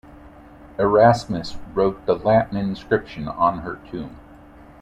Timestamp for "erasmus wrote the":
0.79-2.15